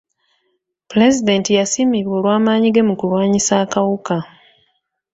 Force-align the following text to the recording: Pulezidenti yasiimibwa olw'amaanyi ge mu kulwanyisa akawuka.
Pulezidenti 0.89 1.49
yasiimibwa 1.59 2.13
olw'amaanyi 2.19 2.67
ge 2.75 2.81
mu 2.87 2.93
kulwanyisa 2.99 3.53
akawuka. 3.63 4.17